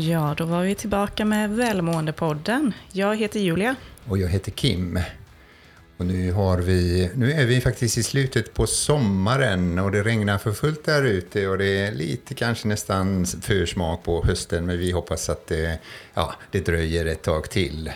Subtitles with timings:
[0.00, 2.72] Ja, då var vi tillbaka med Välmåendepodden.
[2.92, 3.76] Jag heter Julia.
[4.08, 4.98] Och jag heter Kim.
[5.96, 10.38] Och nu, har vi, nu är vi faktiskt i slutet på sommaren och det regnar
[10.38, 14.90] för fullt där ute och det är lite kanske nästan försmak på hösten men vi
[14.90, 15.78] hoppas att det,
[16.14, 17.90] ja, det dröjer ett tag till.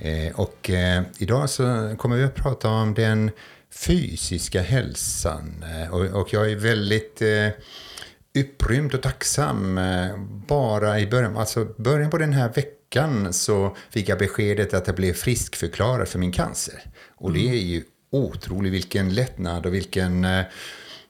[0.00, 3.30] Eh, och eh, idag så kommer vi att prata om den
[3.70, 7.48] fysiska hälsan eh, och, och jag är väldigt eh,
[8.36, 9.78] upprymd och tacksam.
[9.78, 14.86] Eh, bara i början, alltså början på den här veckan så fick jag beskedet att
[14.86, 16.82] jag blev friskförklarad för min cancer.
[17.16, 20.24] Och det är ju otroligt vilken lättnad och vilken...
[20.24, 20.44] Eh,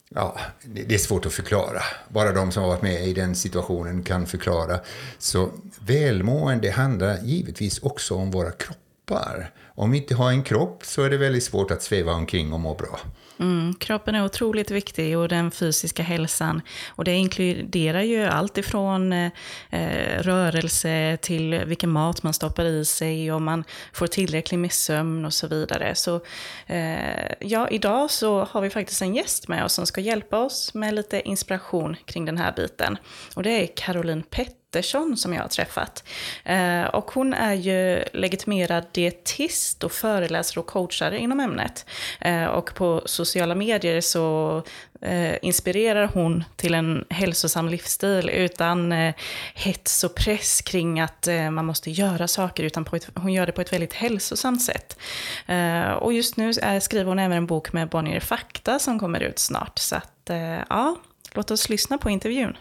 [0.08, 1.82] ja, det är svårt att förklara.
[2.08, 4.80] Bara de som har varit med i den situationen kan förklara.
[5.18, 9.50] Så välmående handlar givetvis också om våra kroppar.
[9.64, 12.60] Om vi inte har en kropp så är det väldigt svårt att sväva omkring och
[12.60, 13.00] må bra.
[13.38, 16.62] Mm, kroppen är otroligt viktig och den fysiska hälsan.
[16.88, 19.30] Och det inkluderar ju allt ifrån eh,
[19.70, 25.24] eh rörelse till vilken mat man stoppar i sig, om man får tillräckligt med sömn
[25.24, 25.94] och så vidare.
[25.94, 26.20] Så
[26.66, 30.74] eh, ja, idag så har vi faktiskt en gäst med oss som ska hjälpa oss
[30.74, 32.98] med lite inspiration kring den här biten.
[33.34, 36.04] Och det är Caroline Pett Pettersson som jag har träffat.
[36.44, 41.86] Eh, och hon är ju legitimerad dietist och föreläsare och coachare inom ämnet.
[42.20, 44.62] Eh, och på sociala medier så
[45.00, 48.94] eh, inspirerar hon till en hälsosam livsstil utan
[49.54, 53.52] hets och press kring att man måste göra saker, utan på ett, hon gör det
[53.52, 54.98] på ett väldigt hälsosamt sätt.
[56.00, 59.78] och just nu skriver hon även en bok med Bonnier Fakta som kommer ut snart.
[59.78, 60.30] Så att,
[60.68, 60.96] ja,
[61.34, 62.56] låt oss lyssna på intervjun.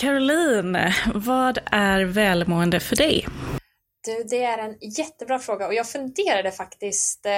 [0.00, 3.26] Caroline, vad är välmående för dig?
[4.04, 7.32] Du, det är en jättebra fråga och jag funderade faktiskt eh,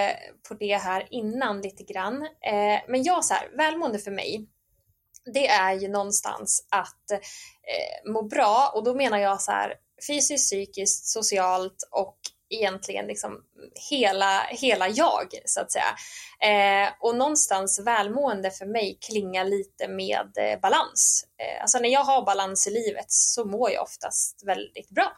[0.49, 2.23] på det här innan lite grann.
[2.23, 4.49] Eh, men jag så här, välmående för mig,
[5.35, 9.75] det är ju någonstans att eh, må bra och då menar jag så här
[10.07, 12.19] fysiskt, psykiskt, socialt och
[12.55, 13.41] egentligen liksom
[13.91, 15.95] hela, hela jag, så att säga.
[16.43, 21.25] Eh, och någonstans välmående för mig klingar lite med eh, balans.
[21.39, 25.13] Eh, alltså när jag har balans i livet så mår jag oftast väldigt bra.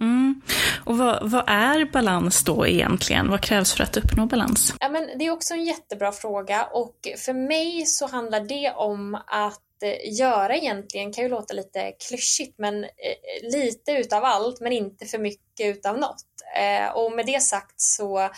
[0.00, 0.40] Mm.
[0.84, 3.30] Och vad, vad, är balans då egentligen?
[3.30, 4.74] Vad krävs för att uppnå balans?
[4.80, 6.94] Ja, men det är också en jättebra fråga och
[7.24, 9.60] för mig så handlar det om att
[10.04, 15.18] göra egentligen kan ju låta lite klyschigt, men eh, lite utav allt, men inte för
[15.18, 16.24] mycket utav något.
[16.56, 18.30] Eh, och med det sagt så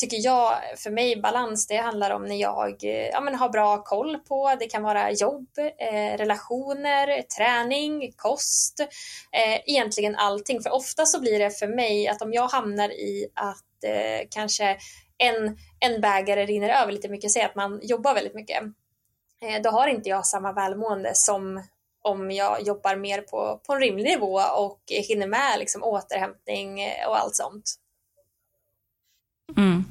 [0.00, 3.82] tycker jag, för mig, balans, det handlar om när jag eh, ja, men har bra
[3.82, 8.80] koll på, det kan vara jobb, eh, relationer, träning, kost,
[9.32, 10.62] eh, egentligen allting.
[10.62, 14.76] För ofta så blir det för mig att om jag hamnar i att eh, kanske
[15.18, 18.62] en, en bägare rinner över lite mycket, säg att man jobbar väldigt mycket,
[19.62, 21.62] då har inte jag samma välmående som
[22.02, 27.18] om jag jobbar mer på, på en rimlig nivå och hinner med liksom återhämtning och
[27.18, 27.76] allt sånt.
[29.56, 29.84] Mm,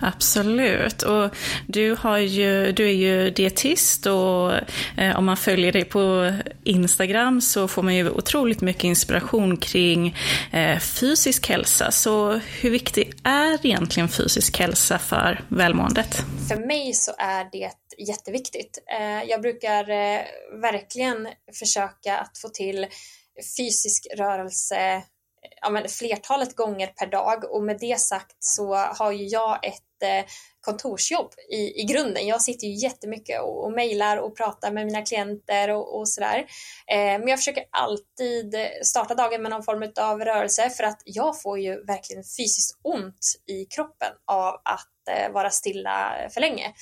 [0.00, 1.02] absolut.
[1.02, 1.30] Och
[1.66, 4.52] du, har ju, du är ju dietist och
[4.96, 6.32] eh, om man följer dig på
[6.64, 10.16] Instagram så får man ju otroligt mycket inspiration kring
[10.50, 11.90] eh, fysisk hälsa.
[11.90, 16.24] Så hur viktig är egentligen fysisk hälsa för välmåendet?
[16.48, 18.78] För mig så är det jätteviktigt.
[18.98, 20.20] Eh, jag brukar eh,
[20.60, 22.86] verkligen försöka att få till
[23.56, 25.02] fysisk rörelse
[25.60, 30.02] ja, men flertalet gånger per dag och med det sagt så har ju jag ett
[30.02, 30.30] eh,
[30.60, 32.26] kontorsjobb i, i grunden.
[32.26, 36.38] Jag sitter ju jättemycket och, och mejlar och pratar med mina klienter och, och sådär.
[36.86, 41.42] Eh, men jag försöker alltid starta dagen med någon form av rörelse för att jag
[41.42, 46.72] får ju verkligen fysiskt ont i kroppen av att eh, vara stilla eh, för länge.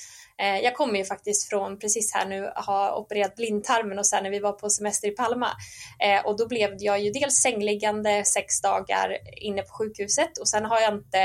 [0.41, 4.29] Eh, jag kommer ju faktiskt från precis här nu ha opererat blindtarmen och sen när
[4.29, 5.49] vi var på semester i Palma
[6.03, 10.65] eh, och då blev jag ju dels sängliggande sex dagar inne på sjukhuset och sen
[10.65, 11.19] har jag inte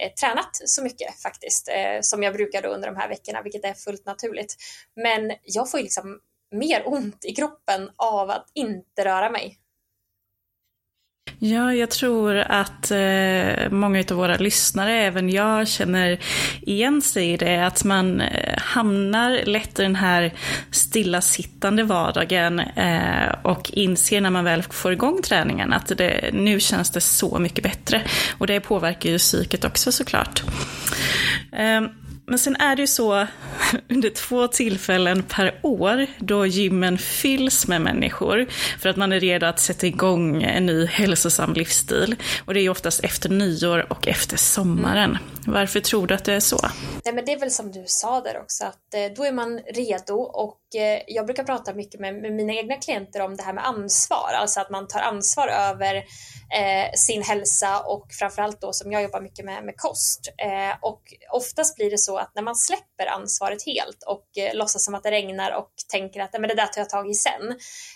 [0.00, 3.74] eh, tränat så mycket faktiskt eh, som jag brukade under de här veckorna, vilket är
[3.74, 4.56] fullt naturligt.
[4.96, 6.20] Men jag får ju liksom
[6.54, 9.58] mer ont i kroppen av att inte röra mig.
[11.38, 16.18] Ja, jag tror att eh, många av våra lyssnare, även jag, känner
[16.60, 17.66] igen sig i det.
[17.66, 20.32] Att man eh, hamnar lätt i den här
[20.70, 26.90] stillasittande vardagen eh, och inser när man väl får igång träningen att det, nu känns
[26.90, 28.02] det så mycket bättre.
[28.38, 30.42] Och det påverkar ju psyket också såklart.
[31.52, 31.80] Eh,
[32.26, 33.26] men sen är det ju så
[33.88, 38.46] under två tillfällen per år då gymmen fylls med människor
[38.78, 42.16] för att man är redo att sätta igång en ny hälsosam livsstil.
[42.44, 45.10] Och det är ju oftast efter nyår och efter sommaren.
[45.10, 45.22] Mm.
[45.46, 46.58] Varför tror du att det är så?
[47.04, 49.58] Nej, men det är väl som du sa där också, att eh, då är man
[49.58, 53.52] redo och eh, jag brukar prata mycket med, med, mina egna klienter om det här
[53.52, 58.92] med ansvar, alltså att man tar ansvar över eh, sin hälsa och framförallt då som
[58.92, 60.32] jag jobbar mycket med, med kost.
[60.38, 64.84] Eh, och oftast blir det så att när man släpper ansvaret helt och eh, låtsas
[64.84, 67.50] som att det regnar och tänker att men det där tar jag tag i sen.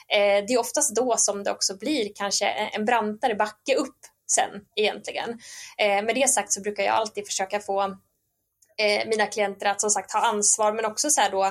[0.09, 3.99] Eh, det är oftast då som det också blir kanske en brantare backe upp
[4.33, 5.31] sen egentligen.
[5.79, 7.83] Eh, med det sagt så brukar jag alltid försöka få
[8.79, 11.45] eh, mina klienter att som sagt ha ansvar men också så här då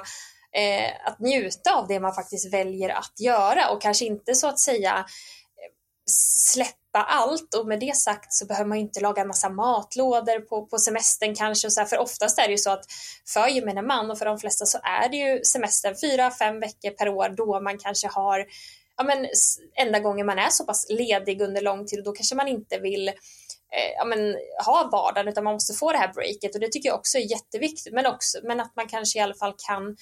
[0.58, 4.60] eh, att njuta av det man faktiskt väljer att göra och kanske inte så att
[4.60, 5.72] säga eh,
[6.54, 10.66] släppa allt och med det sagt så behöver man inte laga en massa matlådor på,
[10.66, 12.86] på semestern kanske och så här, för oftast är det ju så att
[13.34, 16.90] för gemene man och för de flesta så är det ju semestern fyra, fem veckor
[16.90, 18.46] per år då man kanske har
[18.98, 19.28] ja, men,
[19.76, 22.80] enda gången man är så pass ledig under lång tid och då kanske man inte
[22.80, 24.36] vill eh, ja, men,
[24.66, 27.32] ha vardagen utan man måste få det här breaket och det tycker jag också är
[27.32, 29.96] jätteviktigt men, också, men att man kanske i alla fall kan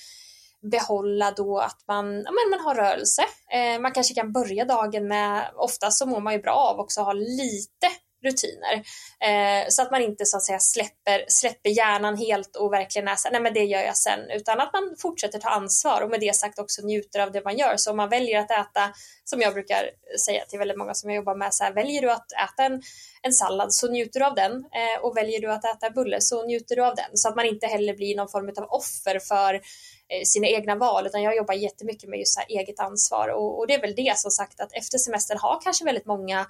[0.71, 3.21] behålla då att man, ja, men man har rörelse.
[3.51, 7.01] Eh, man kanske kan börja dagen med, ofta så mår man ju bra av också
[7.01, 7.88] att ha lite
[8.25, 8.74] rutiner.
[9.19, 13.16] Eh, så att man inte så att säga släpper, släpper hjärnan helt och verkligen är
[13.16, 16.19] så nej men det gör jag sen, utan att man fortsätter ta ansvar och med
[16.19, 17.77] det sagt också njuter av det man gör.
[17.77, 18.94] Så om man väljer att äta,
[19.24, 19.89] som jag brukar
[20.25, 22.81] säga till väldigt många som jag jobbar med, så här, väljer du att äta en,
[23.22, 26.21] en sallad så njuter du av den eh, och väljer du att äta en bulle
[26.21, 27.10] så njuter du av den.
[27.13, 31.07] Så att man inte heller blir någon form av offer för eh, sina egna val
[31.07, 34.18] utan jag jobbar jättemycket med just så eget ansvar och, och, det är väl det
[34.18, 36.48] som sagt att efter semestern har kanske väldigt många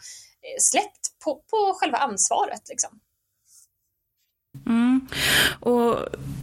[0.60, 2.62] släppt på, på själva ansvaret.
[2.70, 3.00] Liksom.
[4.66, 5.08] Mm.
[5.60, 5.98] Och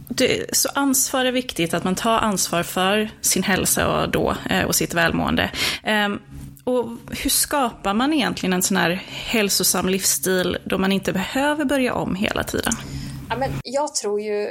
[0.09, 4.65] det, så ansvar är viktigt, att man tar ansvar för sin hälsa och, då, eh,
[4.65, 5.51] och sitt välmående.
[5.83, 6.19] Ehm,
[6.63, 11.93] och hur skapar man egentligen en sån här hälsosam livsstil då man inte behöver börja
[11.93, 12.73] om hela tiden?
[13.29, 14.49] Ja, men jag tror ju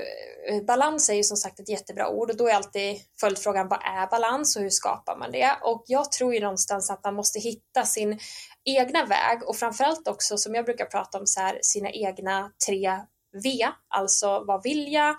[0.49, 3.79] Eh, balans är ju som sagt ett jättebra ord och då är alltid följdfrågan vad
[3.83, 5.51] är balans och hur skapar man det?
[5.63, 8.19] Och jag tror ju någonstans att man måste hitta sin
[8.65, 13.01] egna väg och framförallt också som jag brukar prata om så här sina egna tre
[13.43, 15.17] V, alltså vad vill jag?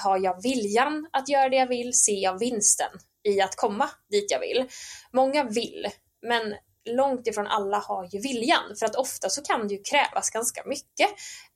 [0.00, 1.92] Har jag viljan att göra det jag vill?
[1.92, 2.90] Ser jag vinsten
[3.28, 4.68] i att komma dit jag vill?
[5.12, 5.88] Många vill,
[6.22, 6.54] men
[6.84, 10.62] långt ifrån alla har ju viljan för att ofta så kan det ju krävas ganska
[10.66, 11.08] mycket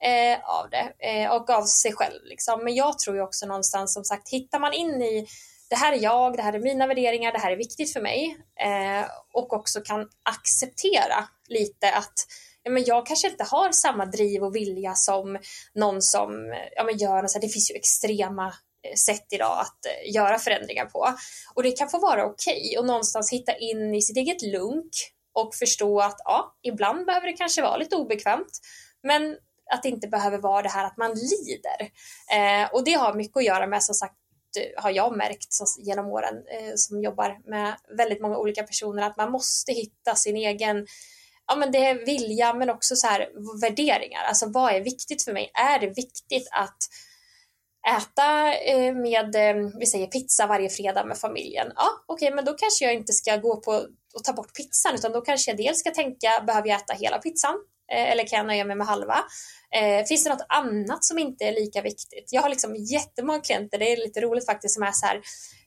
[0.02, 2.24] eh, av det eh, och av sig själv.
[2.24, 2.64] Liksom.
[2.64, 5.26] Men jag tror ju också någonstans som sagt, hittar man in i
[5.68, 8.36] det här är jag, det här är mina värderingar, det här är viktigt för mig
[8.60, 12.26] eh, och också kan acceptera lite att
[12.62, 15.38] ja, men jag kanske inte har samma driv och vilja som
[15.74, 18.46] någon som ja, men gör, så här, det finns ju extrema
[18.82, 21.14] eh, sätt idag att eh, göra förändringar på.
[21.54, 24.90] Och det kan få vara okej okay och någonstans hitta in i sitt eget lunk
[25.32, 28.58] och förstå att ja, ibland behöver det kanske vara lite obekvämt,
[29.02, 29.36] men
[29.70, 31.90] att det inte behöver vara det här att man lider.
[32.32, 34.14] Eh, och det har mycket att göra med, som sagt,
[34.76, 35.48] har jag märkt
[35.78, 40.36] genom åren eh, som jobbar med väldigt många olika personer, att man måste hitta sin
[40.36, 40.86] egen
[41.46, 43.28] ja, men det är vilja men också så här
[43.60, 44.24] värderingar.
[44.24, 45.50] Alltså vad är viktigt för mig?
[45.54, 46.78] Är det viktigt att
[47.96, 51.72] äta eh, med, eh, vi säger pizza varje fredag med familjen?
[51.76, 53.72] Ja, okej, okay, men då kanske jag inte ska gå på
[54.14, 57.18] och ta bort pizzan utan då kanske jag dels ska tänka, behöver jag äta hela
[57.18, 57.56] pizzan?
[57.92, 59.18] Eh, eller kan jag nöja mig med halva?
[59.74, 62.28] Eh, finns det något annat som inte är lika viktigt?
[62.32, 65.20] Jag har liksom jättemånga klienter, det är lite roligt faktiskt, som är så här,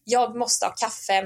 [0.03, 1.17] jag måste ha kaffe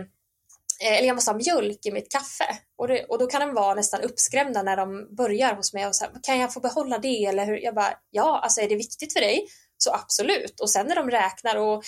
[0.81, 2.57] eh, eller jag måste ha mjölk i mitt kaffe.
[2.77, 5.95] Och, det, och då kan de vara nästan uppskrämda när de börjar hos mig och
[5.95, 7.25] så här, kan jag få behålla det?
[7.25, 7.57] Eller hur?
[7.57, 9.47] Jag bara, ja, alltså är det viktigt för dig
[9.77, 10.59] så absolut.
[10.59, 11.83] Och sen när de räknar och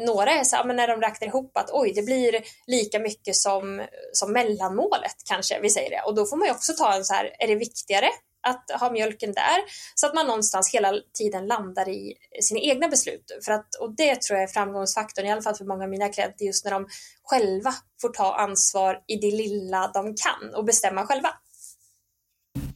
[0.00, 3.36] några är så här, men när de räknar ihop att oj, det blir lika mycket
[3.36, 6.02] som, som mellanmålet kanske, vi säger det.
[6.06, 8.08] Och då får man ju också ta en så här, är det viktigare
[8.42, 9.58] att ha mjölken där?
[9.94, 13.38] Så att man någonstans hela tiden landar i sina egna beslut.
[13.44, 16.08] För att, och det tror jag är framgångsfaktorn, i alla fall för många av mina
[16.08, 16.86] klienter, just när de
[17.22, 21.28] själva får ta ansvar i det lilla de kan och bestämma själva.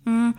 [0.06, 0.32] Mm.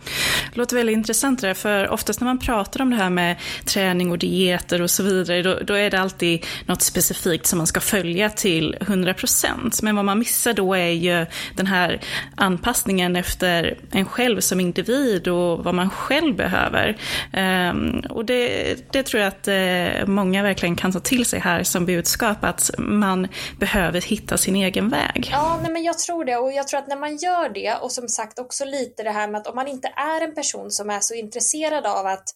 [0.50, 3.36] Det låter väldigt intressant det där, för oftast när man pratar om det här med
[3.64, 7.66] träning och dieter och så vidare, då, då är det alltid något specifikt som man
[7.66, 9.80] ska följa till 100%.
[9.82, 12.00] Men vad man missar då är ju den här
[12.36, 16.96] anpassningen efter en själv som individ och vad man själv behöver.
[17.32, 21.62] Um, och det, det, tror jag att uh, många verkligen kan ta till sig här
[21.62, 25.28] som budskap, att man behöver hitta sin egen väg.
[25.32, 26.36] Ja, nej, men jag tror det.
[26.36, 29.28] Och jag tror att när man gör det, och som sagt också lite det här
[29.28, 32.28] med att om man inte är en person som är så intresserad av att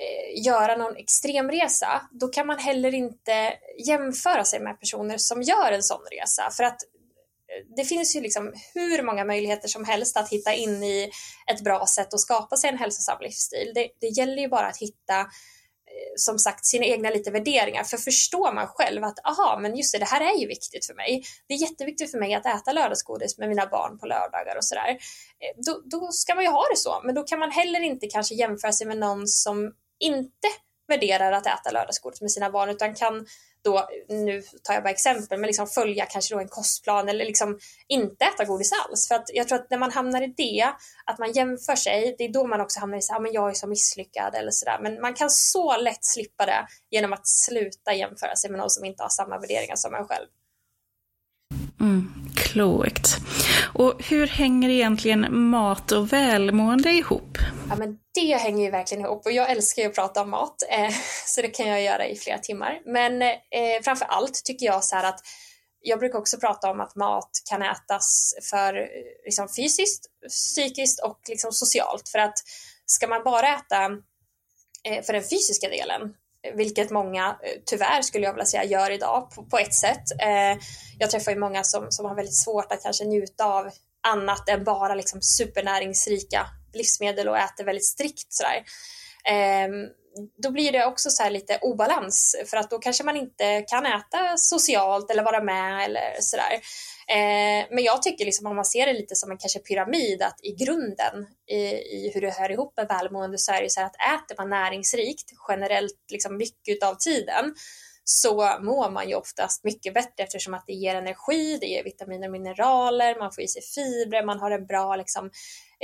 [0.00, 3.52] eh, göra någon extremresa, då kan man heller inte
[3.86, 6.50] jämföra sig med personer som gör en sån resa.
[6.50, 10.82] För att eh, det finns ju liksom hur många möjligheter som helst att hitta in
[10.82, 11.10] i
[11.52, 13.72] ett bra sätt att skapa sig en hälsosam livsstil.
[13.74, 15.26] Det, det gäller ju bara att hitta
[16.16, 17.84] som sagt sina egna lite värderingar.
[17.84, 20.94] För förstår man själv att aha, men just det, det här är ju viktigt för
[20.94, 21.22] mig.
[21.48, 24.90] Det är jätteviktigt för mig att äta lördagsgodis med mina barn på lördagar och sådär.
[24.90, 28.06] Eh, då, då ska man ju ha det så, men då kan man heller inte
[28.06, 30.48] kanske jämföra sig med någon som inte
[30.88, 33.26] värderar att äta lördagsgodis med sina barn utan kan
[33.66, 37.58] då, nu tar jag bara exempel, men liksom följa kanske då en kostplan eller liksom
[37.88, 39.08] inte äta godis alls.
[39.08, 40.72] För att jag tror att när man hamnar i det,
[41.06, 43.50] att man jämför sig, det är då man också hamnar i så här, men jag
[43.50, 44.78] är så misslyckad eller sådär.
[44.82, 48.84] Men man kan så lätt slippa det genom att sluta jämföra sig med någon som
[48.84, 50.26] inte har samma värderingar som en själv.
[51.80, 53.16] Mm, klokt.
[53.74, 57.38] Och hur hänger egentligen mat och välmående ihop?
[57.68, 60.62] Ja, men det hänger ju verkligen ihop och jag älskar ju att prata om mat
[60.70, 60.94] eh,
[61.26, 62.80] så det kan jag göra i flera timmar.
[62.84, 65.20] Men eh, framför allt tycker jag så här att
[65.80, 68.88] jag brukar också prata om att mat kan ätas för
[69.24, 72.08] liksom, fysiskt, psykiskt och liksom, socialt.
[72.08, 72.38] För att
[72.86, 73.84] ska man bara äta
[74.84, 76.00] eh, för den fysiska delen,
[76.54, 80.04] vilket många eh, tyvärr skulle jag vilja säga gör idag på, på ett sätt.
[80.22, 80.62] Eh,
[80.98, 83.70] jag träffar ju många som, som har väldigt svårt att kanske njuta av
[84.08, 88.64] annat än bara liksom supernäringsrika livsmedel och äter väldigt strikt sådär.
[89.24, 89.68] Eh,
[90.42, 94.36] då blir det också så lite obalans för att då kanske man inte kan äta
[94.36, 96.52] socialt eller vara med eller sådär.
[97.08, 100.40] Eh, men jag tycker liksom om man ser det lite som en kanske pyramid att
[100.42, 101.56] i grunden i,
[101.96, 104.50] i hur det hör ihop med välmående så är det så här att äter man
[104.50, 107.54] näringsrikt generellt liksom mycket av tiden
[108.08, 112.28] så mår man ju oftast mycket bättre eftersom att det ger energi, det ger vitaminer
[112.28, 115.30] och mineraler, man får i sig fibrer, man har en bra liksom,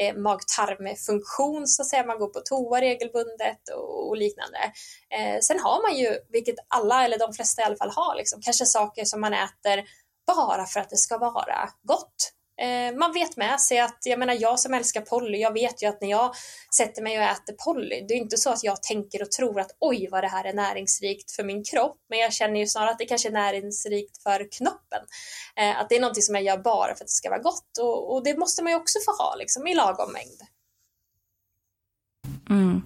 [0.01, 4.59] eh, mag-tarmfunktion så att säga, man går på toa regelbundet och, och liknande.
[5.19, 8.41] Eh, sen har man ju, vilket alla eller de flesta i alla fall har, liksom,
[8.43, 9.85] kanske saker som man äter
[10.27, 12.33] bara för att det ska vara gott.
[12.61, 15.87] Eh, man vet med sig att, jag menar jag som älskar Polly, jag vet ju
[15.87, 16.35] att när jag
[16.77, 19.77] sätter mig och äter Polly, det är inte så att jag tänker och tror att
[19.79, 22.99] oj vad det här är näringsrikt för min kropp, men jag känner ju snarare att
[22.99, 25.03] det kanske är näringsrikt för knoppen.
[25.57, 27.79] Eh, att det är någonting som jag gör bara för att det ska vara gott
[27.81, 30.43] och, och det måste man ju också få ha liksom i lagom mängd.
[32.51, 32.83] Mm.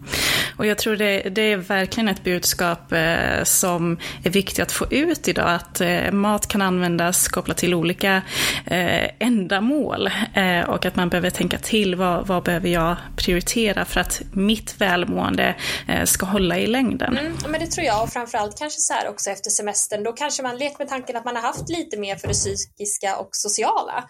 [0.56, 4.86] Och jag tror det, det, är verkligen ett budskap eh, som är viktigt att få
[4.90, 8.22] ut idag, att eh, mat kan användas kopplat till olika
[8.66, 14.00] eh, ändamål eh, och att man behöver tänka till, vad, vad behöver jag prioritera för
[14.00, 15.54] att mitt välmående
[15.88, 17.18] eh, ska hålla i längden?
[17.18, 20.42] Mm, men det tror jag, och framförallt kanske så här också efter semestern, då kanske
[20.42, 24.04] man lekt med tanken att man har haft lite mer för det psykiska och sociala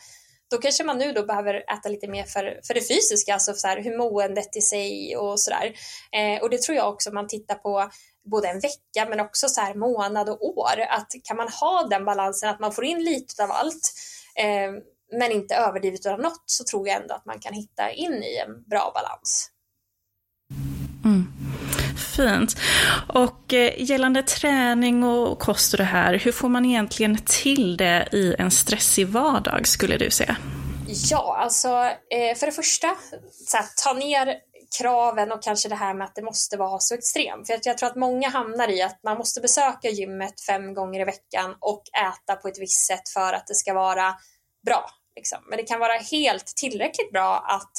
[0.50, 3.68] då kanske man nu då behöver äta lite mer för, för det fysiska, alltså så
[3.68, 5.72] här, hur måendet i sig och sådär.
[6.12, 7.90] Eh, och det tror jag också man tittar på
[8.30, 10.80] både en vecka men också så här månad och år.
[10.88, 13.92] Att kan man ha den balansen att man får in lite av allt
[14.36, 14.82] eh,
[15.18, 18.36] men inte överdrivet av något så tror jag ändå att man kan hitta in i
[18.36, 19.50] en bra balans.
[21.04, 21.35] Mm.
[22.16, 22.56] Fint.
[23.08, 28.08] Och eh, gällande träning och kost och det här, hur får man egentligen till det
[28.12, 30.36] i en stressig vardag skulle du säga?
[31.10, 31.68] Ja, alltså
[32.10, 32.96] eh, för det första,
[33.46, 34.34] så här, ta ner
[34.78, 37.46] kraven och kanske det här med att det måste vara så extremt.
[37.46, 41.04] För jag tror att många hamnar i att man måste besöka gymmet fem gånger i
[41.04, 44.14] veckan och äta på ett visst sätt för att det ska vara
[44.66, 44.90] bra.
[45.16, 45.38] Liksom.
[45.48, 47.72] Men det kan vara helt tillräckligt bra att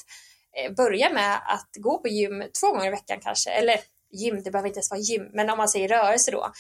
[0.58, 3.80] eh, börja med att gå på gym två gånger i veckan kanske, eller
[4.12, 6.52] gym, det behöver inte ens vara gym, men om man säger rörelse då,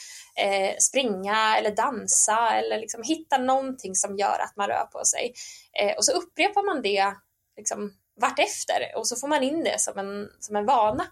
[0.44, 5.34] eh, springa eller dansa eller liksom hitta någonting som gör att man rör på sig.
[5.82, 7.13] Eh, och så upprepar man det
[7.58, 11.06] liksom vartefter och så får man in det som en, som en vana.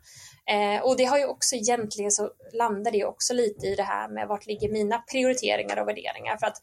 [0.50, 4.10] Eh, och det har ju också egentligen så landar det också lite i det här
[4.10, 6.38] med vart ligger mina prioriteringar och värderingar.
[6.38, 6.58] För att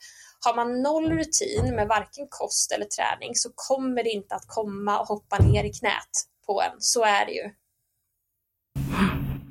[0.44, 5.00] har man noll rutin med varken kost eller träning så kommer det inte att komma
[5.00, 6.12] och hoppa ner i knät
[6.46, 6.76] på en.
[6.78, 7.50] Så är det ju.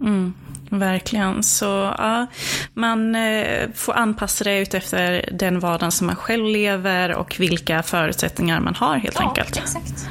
[0.01, 0.33] Mm,
[0.69, 1.43] verkligen.
[1.43, 1.65] Så
[1.97, 2.27] ja,
[2.73, 8.59] man eh, får anpassa det utefter den vardagen som man själv lever och vilka förutsättningar
[8.59, 9.57] man har helt ja, enkelt.
[9.57, 10.07] Exakt.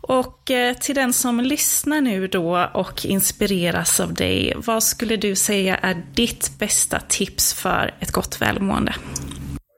[0.00, 5.36] Och eh, till den som lyssnar nu då och inspireras av dig, vad skulle du
[5.36, 8.94] säga är ditt bästa tips för ett gott välmående?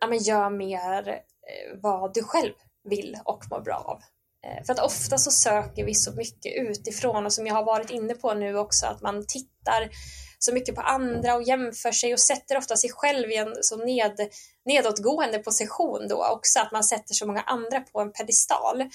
[0.01, 2.53] Ja, men gör mer eh, vad du själv
[2.89, 3.99] vill och mår bra av.
[4.47, 7.91] Eh, för att ofta så söker vi så mycket utifrån och som jag har varit
[7.91, 9.91] inne på nu också att man tittar
[10.39, 13.77] så mycket på andra och jämför sig och sätter ofta sig själv i en så
[13.77, 14.17] ned,
[14.65, 18.91] nedåtgående position då också att man sätter så många andra på en pedestal.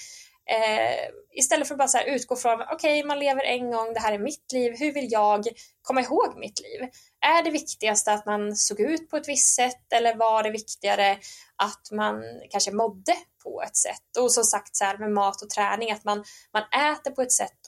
[0.50, 4.00] Eh, istället för att bara så utgå från, okej, okay, man lever en gång, det
[4.00, 5.44] här är mitt liv, hur vill jag
[5.82, 6.88] komma ihåg mitt liv?
[7.20, 11.18] Är det viktigaste att man såg ut på ett visst sätt eller var det viktigare
[11.56, 14.16] att man kanske mådde på ett sätt?
[14.18, 17.32] Och som sagt så här med mat och träning, att man, man äter på ett
[17.32, 17.58] sätt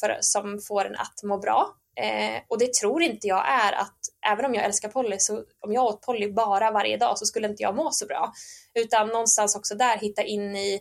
[0.00, 1.74] för, som får en att må bra.
[2.00, 3.98] Eh, och det tror inte jag är att,
[4.32, 7.48] även om jag älskar Polly, så om jag åt Polly bara varje dag så skulle
[7.48, 8.32] inte jag må så bra.
[8.74, 10.80] Utan någonstans också där hitta in i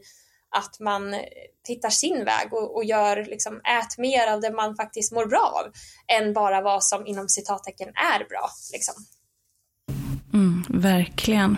[0.56, 1.16] att man
[1.68, 5.64] hittar sin väg och, och gör, liksom, ät mer av det man faktiskt mår bra
[5.66, 5.72] av,
[6.18, 8.50] än bara vad som inom citattecken är bra.
[8.74, 8.96] Liksom.
[10.34, 11.58] Mm, verkligen.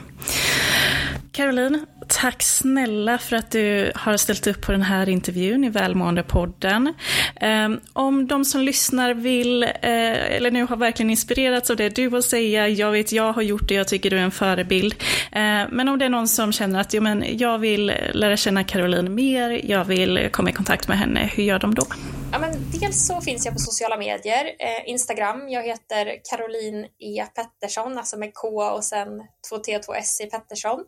[1.40, 6.94] Caroline, tack snälla för att du har ställt upp på den här intervjun i Välmåendepodden.
[7.42, 12.10] Ehm, om de som lyssnar vill, eh, eller nu har verkligen inspirerats av det du
[12.10, 14.96] har säga, jag vet jag har gjort det, jag tycker du är en förebild.
[15.32, 18.64] Ehm, men om det är någon som känner att jo, men jag vill lära känna
[18.64, 21.86] Caroline mer, jag vill komma i kontakt med henne, hur gör de då?
[22.32, 27.26] Ja, men dels så finns jag på sociala medier, eh, Instagram, jag heter Caroline E
[27.36, 29.08] Pettersson, alltså med K och sen
[29.52, 30.80] 2T och 2S i Pettersson.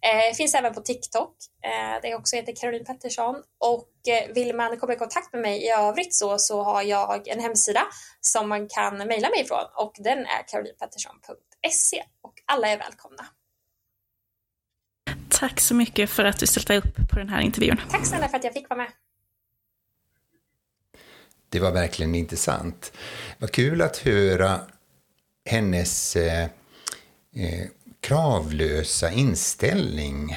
[0.00, 3.34] Eh, finns även på TikTok, eh, där jag också heter Caroline Pettersson.
[3.58, 7.28] Och eh, vill man komma i kontakt med mig i övrigt så, så har jag
[7.28, 7.82] en hemsida
[8.20, 13.26] som man kan mejla mig ifrån och den är carolinepettersson.se och alla är välkomna.
[15.28, 17.80] Tack så mycket för att du ställde upp på den här intervjun.
[17.90, 18.88] Tack snälla för att jag fick vara med.
[21.50, 22.92] Det var verkligen intressant.
[23.38, 24.60] Vad kul att höra
[25.44, 26.42] hennes eh,
[27.34, 27.66] eh,
[28.00, 30.36] kravlösa inställning.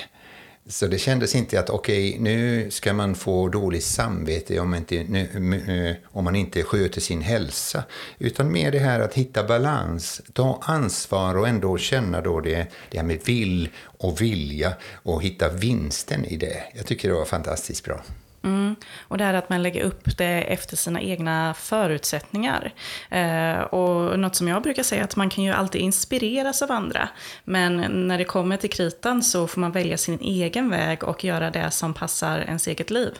[0.67, 5.03] Så det kändes inte att okej, okay, nu ska man få dåligt samvete om, inte,
[5.03, 7.83] nu, eh, om man inte sköter sin hälsa.
[8.19, 12.97] Utan mer det här att hitta balans, ta ansvar och ändå känna då det, det
[12.97, 16.63] här med vill och vilja och hitta vinsten i det.
[16.73, 18.03] Jag tycker det var fantastiskt bra.
[18.43, 18.75] Mm.
[19.01, 22.73] Och det här att man lägger upp det efter sina egna förutsättningar.
[23.09, 26.71] Eh, och något som jag brukar säga är att man kan ju alltid inspireras av
[26.71, 27.09] andra.
[27.43, 31.51] Men när det kommer till kritan så får man välja sin egen väg och göra
[31.51, 33.11] det som passar ens eget liv.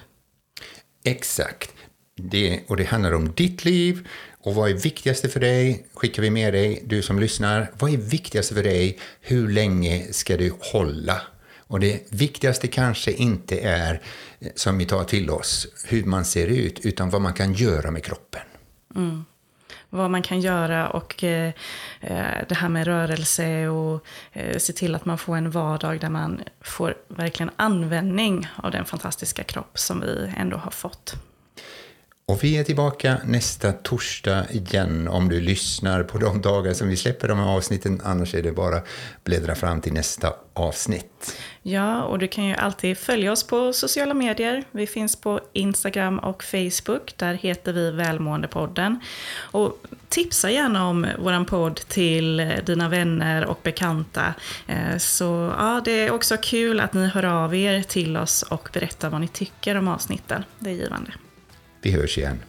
[1.04, 1.72] Exakt.
[2.16, 4.08] Det, och det handlar om ditt liv
[4.44, 5.86] och vad är viktigast för dig?
[5.94, 7.72] Skickar vi med dig, du som lyssnar.
[7.80, 9.00] Vad är viktigast för dig?
[9.22, 11.22] Hur länge ska du hålla?
[11.72, 14.02] Och det viktigaste kanske inte är,
[14.56, 18.04] som vi tar till oss, hur man ser ut, utan vad man kan göra med
[18.04, 18.42] kroppen.
[18.96, 19.26] Mm.
[19.90, 21.54] Vad man kan göra och eh,
[22.02, 26.10] eh det här med rörelse och eh, se till att man får en vardag där
[26.10, 31.16] man får verkligen användning av den fantastiska kropp som vi ändå har fått.
[32.26, 36.98] Och vi är tillbaka nästa torsdag igen om du lyssnar på de dagar som vi
[36.98, 38.02] släpper de här avsnitten.
[38.04, 38.82] Annars är det bara
[39.24, 41.38] bläddra fram till nästa avsnitt.
[41.62, 44.64] Ja, och du kan ju alltid följa oss på sociala medier.
[44.72, 47.14] Vi finns på Instagram och Facebook.
[47.18, 49.00] Där heter vi Välmåendepodden.
[49.40, 49.78] Och
[50.10, 54.34] tipsa gärna om vår podd till eh, dina vänner och bekanta.
[54.68, 58.70] Eh, så ja, det är också kul att ni hör av er till oss och
[58.74, 60.44] berättar vad ni tycker om avsnitten.
[60.60, 61.12] Det är givande.
[61.82, 62.40] Vi hörs igen.